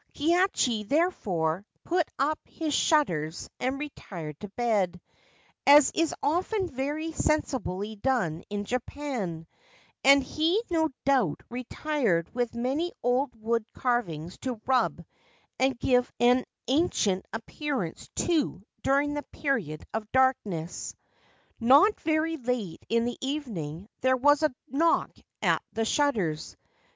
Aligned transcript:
Kihachi, 0.15 0.83
therefore, 0.87 1.63
put 1.83 2.09
up 2.17 2.39
his 2.47 2.73
shutters 2.73 3.47
and 3.59 3.77
retired 3.77 4.39
to 4.39 4.47
bed, 4.49 4.99
as 5.67 5.91
is 5.93 6.15
often 6.23 6.65
very 6.67 7.11
sensibly 7.11 7.97
done 7.97 8.43
in 8.49 8.65
Japan; 8.65 9.45
and 10.03 10.23
he 10.23 10.59
no 10.71 10.89
doubt 11.05 11.43
retired 11.51 12.33
with 12.33 12.55
many 12.55 12.91
old 13.03 13.39
wood 13.39 13.63
carvings 13.73 14.39
to 14.39 14.59
rub 14.65 15.05
and 15.59 15.77
give 15.77 16.11
an 16.19 16.45
ancient 16.67 17.23
appearance 17.31 18.09
to 18.15 18.63
during 18.81 19.13
the 19.13 19.21
period 19.31 19.85
of 19.93 20.11
darkness. 20.11 20.95
Not 21.59 21.99
very 22.01 22.37
late 22.37 22.83
in 22.89 23.05
the 23.05 23.19
evening 23.21 23.87
there 23.99 24.17
was 24.17 24.41
a 24.41 24.49
knock 24.71 25.11
at 25.43 25.61
the 25.73 25.85
shutters. 25.85 26.57